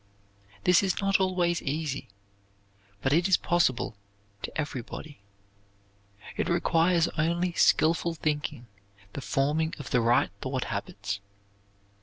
[0.63, 2.07] This is not always easy,
[3.03, 3.95] but it is possible
[4.41, 5.19] to everybody.
[6.35, 8.65] It requires only skilful thinking,
[9.13, 11.19] the forming of the right thought habits.